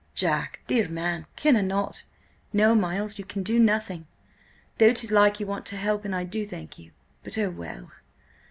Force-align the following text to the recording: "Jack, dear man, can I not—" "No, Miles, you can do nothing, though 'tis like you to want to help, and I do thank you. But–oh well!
"Jack, 0.15 0.61
dear 0.65 0.87
man, 0.89 1.27
can 1.35 1.55
I 1.55 1.61
not—" 1.61 2.05
"No, 2.51 2.73
Miles, 2.73 3.19
you 3.19 3.23
can 3.23 3.43
do 3.43 3.59
nothing, 3.59 4.07
though 4.79 4.91
'tis 4.91 5.11
like 5.11 5.39
you 5.39 5.45
to 5.45 5.49
want 5.51 5.67
to 5.67 5.77
help, 5.77 6.05
and 6.05 6.15
I 6.15 6.23
do 6.23 6.43
thank 6.43 6.79
you. 6.79 6.89
But–oh 7.21 7.51
well! 7.51 7.91